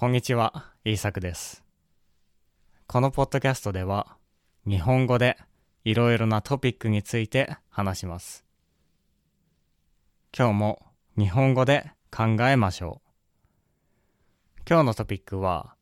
[0.00, 1.62] こんにちは、イーサクです。
[2.86, 4.16] このポッドキャストでは、
[4.66, 5.36] 日本語で
[5.84, 8.46] いろいろなトピックについて話します。
[10.34, 10.86] 今日も
[11.18, 14.62] 日本語で考えましょう。
[14.66, 15.74] 今日のトピックは、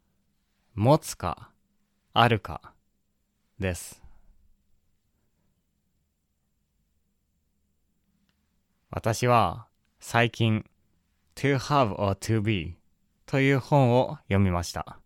[0.74, 1.52] 持つか、
[2.12, 2.74] あるか、
[3.60, 4.02] です。
[8.90, 9.68] 私は
[10.00, 10.68] 最近
[11.36, 12.78] to have or to be
[13.28, 14.98] という本を読みました。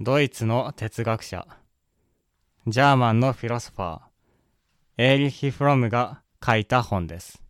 [0.00, 1.46] ドイツの哲学者、
[2.66, 4.00] ジャーマンのフィロソファー、
[4.96, 7.44] エーリヒ・フロムが書いた本です。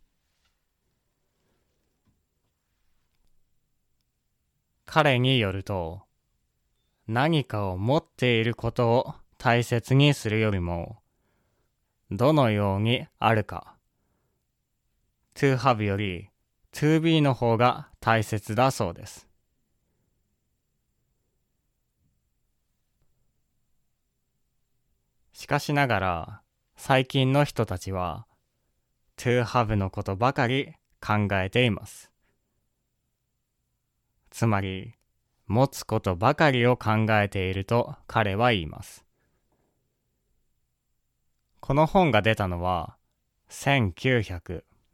[4.84, 6.02] 彼によると、
[7.06, 10.98] 何かを持っていることを大切にするよりも、
[12.10, 13.74] どのようにあるか、
[15.34, 16.28] to have より
[16.72, 19.28] to be の方が大切だそうです。
[25.32, 26.42] しかしながら、
[26.76, 28.26] 最近の人たちは、
[29.16, 32.10] to have のことばかり考えています。
[34.30, 34.98] つまり、
[35.48, 39.04] 持つことばかりを考えていると彼は言います。
[41.60, 42.96] この本が出たのは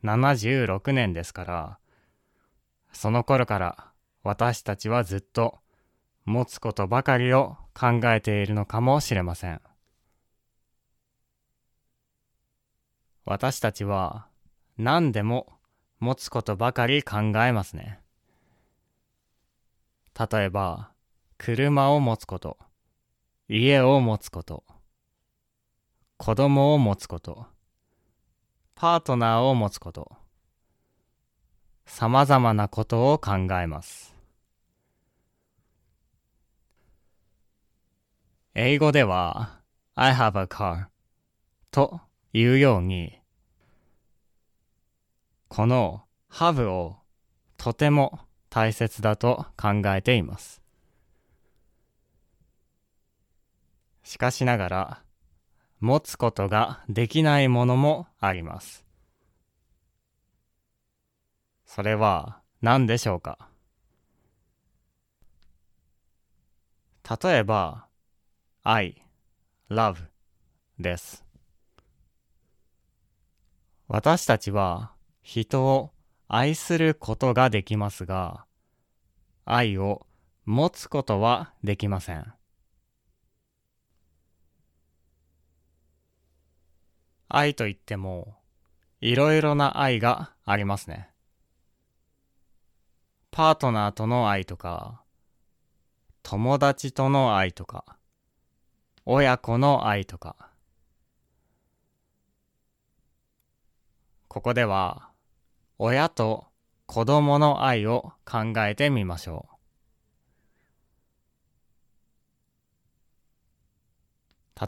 [0.04, 1.78] 76年ですから、
[2.92, 3.88] その頃から
[4.22, 5.58] 私たちはずっと
[6.24, 9.60] 持つことばかりを考えているのかもしれません。
[13.24, 14.26] 私たちは
[14.76, 15.52] 何でも
[16.00, 18.00] 持つことばかり考えますね。
[20.18, 20.92] 例えば、
[21.38, 22.58] 車を持つこと、
[23.48, 24.64] 家を持つこと、
[26.18, 27.46] 子供を持つこと、
[28.76, 30.10] パートナーを持つこと、
[31.86, 34.16] 様々なことを考えます。
[38.54, 39.60] 英語では、
[39.94, 40.86] I have a car
[41.70, 42.00] と
[42.32, 43.20] いうように、
[45.46, 46.96] この have を
[47.56, 48.18] とても
[48.50, 50.62] 大切だと考えています。
[54.02, 55.03] しかしながら、
[55.80, 58.84] 持つことができないものもあります。
[61.66, 63.48] それは何でしょうか？
[67.22, 67.86] 例えば、
[68.62, 69.02] I,
[69.68, 69.96] love
[70.78, 71.24] です。
[73.88, 74.92] 私たちは
[75.22, 75.90] 人を
[76.28, 78.46] 愛することができますが、
[79.44, 80.06] 愛を
[80.46, 82.32] 持つことはできません。
[87.36, 88.36] 愛といっても、
[89.00, 91.10] いろいろな愛がありますね。
[93.32, 95.02] パートナーとの愛とか、
[96.22, 97.98] 友達との愛とか、
[99.04, 100.52] 親子の愛とか。
[104.28, 105.10] ここでは、
[105.78, 106.46] 親と
[106.86, 109.54] 子供の愛を考えてみましょう。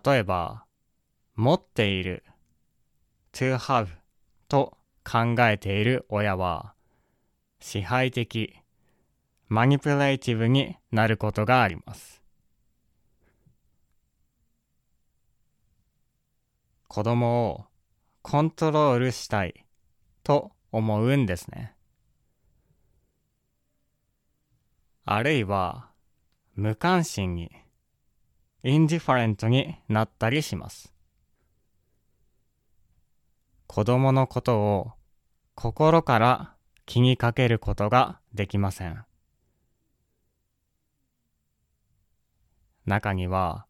[0.05, 0.65] 例えば、
[1.37, 2.25] 持っている
[3.37, 3.89] to have
[4.49, 6.73] と考えている親は、
[7.61, 8.57] 支配的、
[9.49, 12.23] マニピュレーティブになることがあります。
[16.89, 17.67] 子供を
[18.23, 19.67] コントロールしたい
[20.23, 21.75] と思うんですね。
[25.05, 25.91] あるいは
[26.55, 27.51] 無関心に、
[28.63, 30.96] インディファレントになったりします。
[33.67, 34.93] 子供のことを
[35.55, 36.55] 心から
[36.87, 39.05] 気にかけることができません。
[42.87, 43.67] 中には、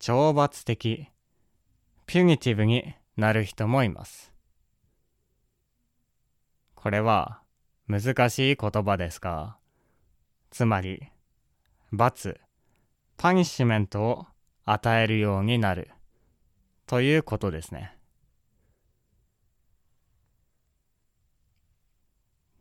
[0.00, 1.08] 懲罰的、
[2.06, 4.32] ピュニティブになる人もいます。
[6.74, 7.42] これは
[7.86, 9.58] 難しい言葉ですが、
[10.50, 11.02] つまり、
[11.92, 12.40] 罰、
[13.18, 14.26] パニッシュメントを
[14.64, 15.90] 与えるようになる
[16.86, 17.97] ということですね。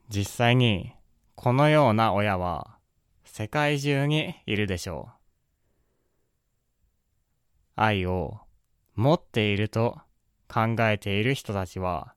[0.09, 0.94] 実際に
[1.36, 2.77] このような親は
[3.24, 5.13] 世界中にいるでしょう。
[7.75, 8.39] 愛を
[8.95, 10.00] 持っていると
[10.48, 12.15] 考えている人たちは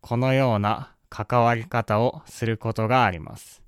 [0.00, 3.62] このような関わり方をすることがあります。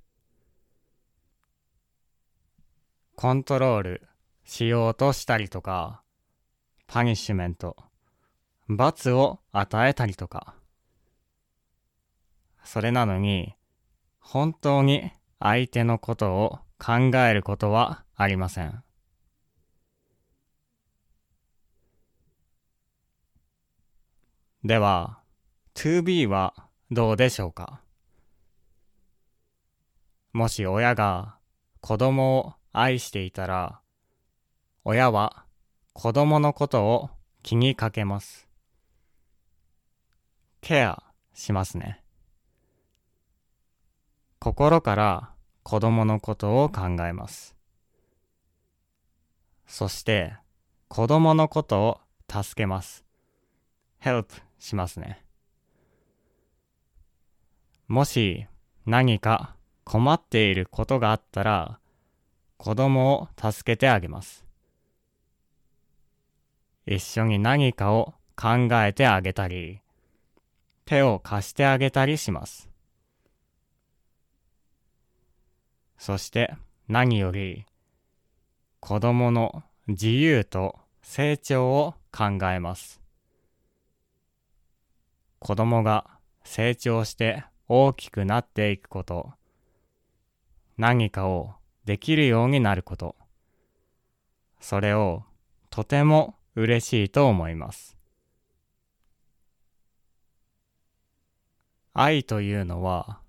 [3.14, 4.02] コントロール
[4.44, 6.02] しようとしたりとか、
[6.86, 7.76] パニッシュメント、
[8.68, 10.54] 罰を与えたりとか。
[12.66, 13.54] それなのに、
[14.18, 18.82] 本当に相手のことを考えることはありません。
[24.64, 25.20] では、
[25.74, 26.54] to be は
[26.90, 27.80] どうでしょうか？
[30.32, 31.36] もし親が
[31.80, 33.80] 子供を愛していたら、
[34.84, 35.44] 親は
[35.92, 37.10] 子供のことを
[37.44, 38.48] 気にかけます。
[40.60, 41.02] ケア
[41.32, 42.02] しますね。
[44.38, 45.30] 心から
[45.62, 47.56] 子供のことを考えます。
[49.66, 50.36] そして
[50.88, 52.00] 子供のことを
[52.30, 53.04] 助けます。
[54.02, 54.26] help
[54.58, 55.24] しますね。
[57.88, 58.46] もし
[58.84, 59.54] 何か
[59.84, 61.78] 困っていることがあったら
[62.56, 64.44] 子供を助けてあげます。
[66.86, 69.80] 一緒に何かを考えてあげたり、
[70.84, 72.70] 手を貸してあげたりします。
[75.98, 76.54] そして
[76.88, 77.66] 何より
[78.80, 83.00] 子供の自由と成長を考えます。
[85.38, 86.06] 子供が
[86.44, 89.32] 成長して大きくなっていくこと、
[90.76, 91.54] 何かを
[91.84, 93.16] できるようになること、
[94.60, 95.24] それを
[95.70, 97.96] とても嬉しいと思います。
[101.92, 103.20] 愛というのは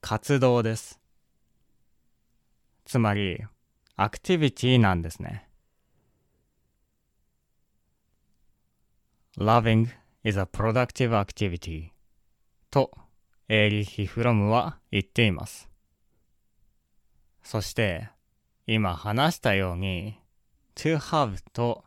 [0.00, 1.03] 活動です。
[2.84, 3.42] つまり、
[3.96, 5.48] アクティビティなんですね。
[9.38, 9.88] Loving
[10.22, 11.90] is a productive activity
[12.70, 12.90] と
[13.48, 15.68] エーリヒ・フロムは言っています。
[17.42, 18.08] そして、
[18.66, 20.20] 今話したように、
[20.74, 21.84] to have と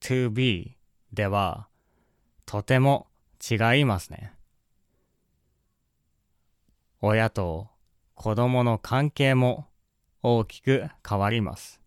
[0.00, 0.76] to be
[1.12, 1.68] では
[2.46, 3.08] とても
[3.50, 4.32] 違いますね。
[7.00, 7.68] 親と
[8.14, 9.68] 子供の関係も
[10.22, 11.80] 大きく変わります。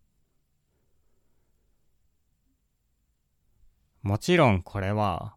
[4.01, 5.35] もちろんこれは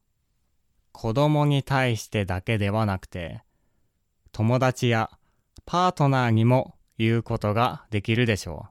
[0.93, 3.43] 子供に対してだけではなくて
[4.33, 5.11] 友達や
[5.67, 8.69] パートナーにも言うことができるでしょ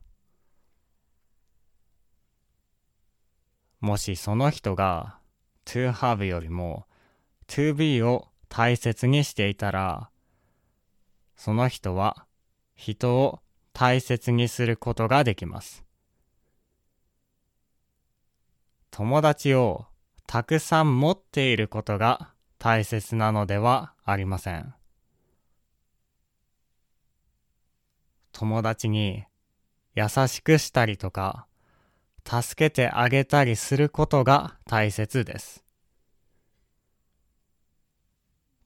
[3.81, 3.85] う。
[3.85, 5.19] もしその人が
[5.65, 6.87] to have よりも
[7.47, 10.09] to be を大切にしていたら
[11.35, 12.25] その人は
[12.75, 13.42] 人を
[13.73, 15.83] 大切にすることができます。
[18.91, 19.87] 友達を
[20.27, 24.73] たくさん持っていることが大切なのではありません。
[28.31, 29.25] 友達に
[29.95, 31.47] 優しくしたりとか、
[32.25, 35.63] 助けてあげたりすることが大切です。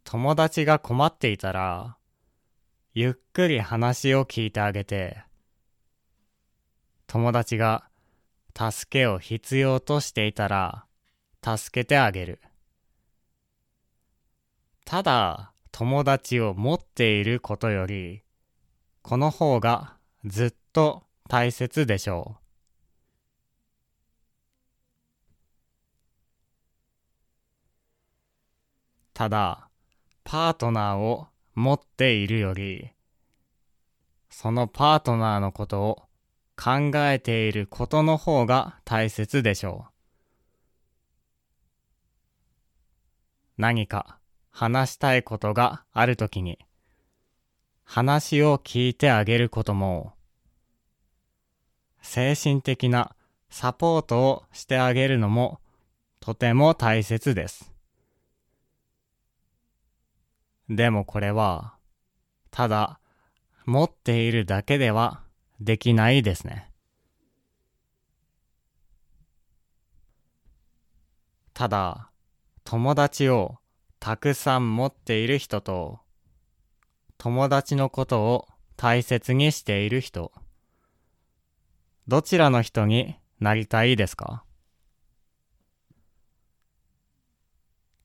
[0.03, 1.96] 友達が困っていたら、
[2.99, 5.21] ゆっくり話を聞いてあげて、
[7.05, 7.87] 友達が
[8.57, 10.87] 助けを必要としていたら、
[11.45, 12.41] 助けてあげる。
[14.83, 18.23] ただ、友達を持っていることより、
[19.03, 19.95] この方が
[20.25, 22.43] ずっと大切でしょう。
[29.13, 29.69] ただ、
[30.23, 31.27] パートナーを
[31.59, 32.91] 持っているより、
[34.29, 36.03] そのパートナーのことを
[36.55, 39.91] 考えていることの方が大切でしょう。
[43.57, 44.19] 何か
[44.51, 46.59] 話したいことがあるときに、
[47.83, 50.13] 話を聞いてあげることも、
[52.03, 53.15] 精神的な
[53.49, 55.59] サポートをしてあげるのも
[56.19, 57.76] とても大切です。
[60.69, 61.75] でもこれは、
[62.51, 62.99] ただ
[63.65, 65.23] 持っているだけでは
[65.59, 66.71] できないですね。
[71.53, 72.11] ただ、
[72.63, 73.57] 友達を
[73.99, 75.99] たくさん持っている人と、
[77.17, 80.31] 友達のことを大切にしている人、
[82.07, 84.43] どちらの人になりたいですか？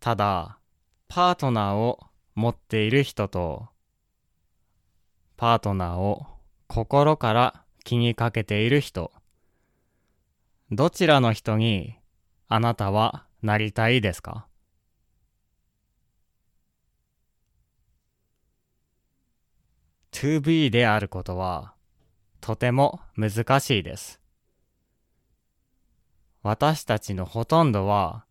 [0.00, 0.58] ただ、
[1.08, 2.00] パートナーを
[2.34, 3.68] 持っている人と、
[5.36, 6.26] パートナーを
[6.66, 9.12] 心から気にかけている人、
[10.70, 11.98] どちらの人に
[12.48, 14.46] あなたはなりたいですか
[20.12, 21.74] ？To be であることは
[22.40, 24.20] とても難しいです。
[26.42, 28.24] 私たちのほとんどは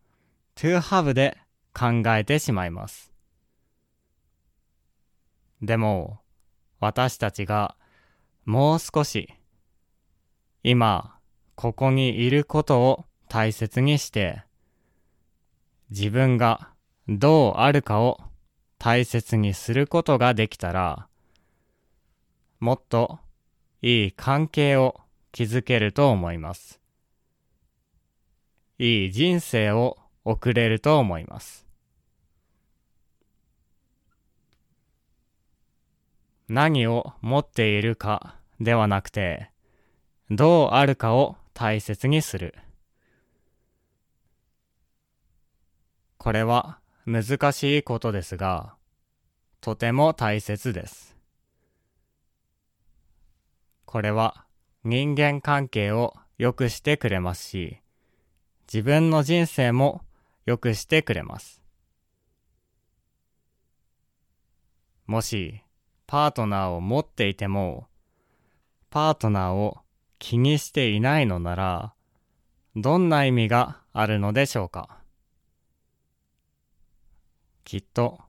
[0.55, 1.37] to have で
[1.73, 3.10] 考えてしまいます。
[5.61, 6.19] でも
[6.79, 7.75] 私たちが
[8.45, 9.29] もう少し
[10.63, 11.15] 今
[11.55, 14.43] ここにいることを大切にして
[15.89, 16.69] 自分が
[17.07, 18.19] どうあるかを
[18.79, 21.07] 大切にすることができたら
[22.59, 23.19] もっと
[23.81, 25.01] いい関係を
[25.31, 26.79] 築けると思います。
[28.77, 31.70] いい人生を送れると思います。
[36.47, 39.51] 何を持っているかではなくて、
[40.29, 42.55] どうあるかを大切にする。
[46.17, 48.75] これは難しいことですが、
[49.59, 51.17] とても大切です。
[53.85, 54.45] これは
[54.83, 57.81] 人間関係を良くしてくれますし、
[58.71, 60.01] 自分の人生も
[60.45, 61.61] 良くしてくれます。
[65.07, 65.61] もし、
[66.11, 67.87] パートナーを持っていても、
[68.89, 69.77] パートナーを
[70.19, 71.93] 気にしていないのなら、
[72.75, 74.97] どんな意味があるのでしょうか？
[77.63, 78.19] きっと、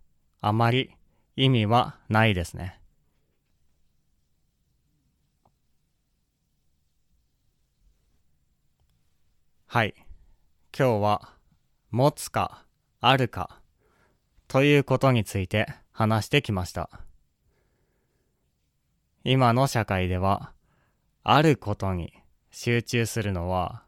[0.40, 0.94] あまり
[1.34, 2.80] 意味はないですね。
[9.66, 9.96] はい。
[10.78, 11.34] 今日は、
[11.90, 12.64] 持つか、
[13.00, 13.60] あるか、
[14.46, 16.88] ということについて話してきました。
[19.24, 20.52] 今の社会では、
[21.22, 22.12] あることに
[22.50, 23.84] 集中するのは、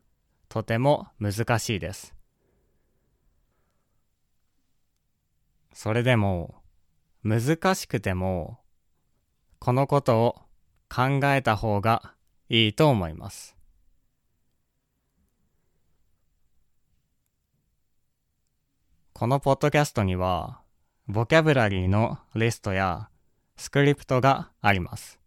[0.48, 2.14] とても難しいです。
[5.72, 6.62] それでも、
[7.24, 8.60] 難しくても、
[9.58, 10.36] このことを
[10.88, 12.14] 考えた方が
[12.48, 13.56] いいと思います。
[19.14, 20.60] このポッドキャストには、
[21.08, 23.08] ボキャブラリーのリストや
[23.56, 25.23] スクリプトがあります。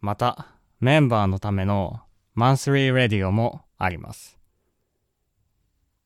[0.00, 0.46] また、
[0.80, 2.00] メンバーのための
[2.34, 4.38] マンスリーレディオもあります。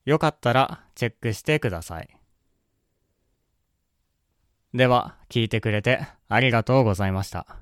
[0.05, 2.09] よかったらチェックしてください。
[4.75, 7.59] では、聞いてくれてありがとうございました。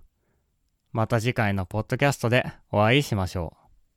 [0.92, 3.59] また次回のポッドキャストでお会いしましょう。